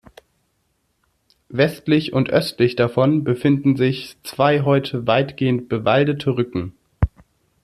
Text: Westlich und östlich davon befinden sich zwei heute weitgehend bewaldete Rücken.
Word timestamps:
Westlich 1.49 2.11
und 2.11 2.27
östlich 2.31 2.75
davon 2.75 3.23
befinden 3.23 3.75
sich 3.75 4.17
zwei 4.23 4.61
heute 4.63 5.05
weitgehend 5.05 5.69
bewaldete 5.69 6.31
Rücken. 6.35 6.75